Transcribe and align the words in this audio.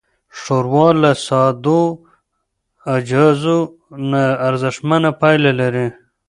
ښوروا 0.39 0.89
له 1.01 1.11
سادهو 1.27 1.81
اجزاوو 2.95 3.59
نه 4.11 4.23
ارزښتمنه 4.47 5.09
پايله 5.21 5.51
لري. 5.61 5.87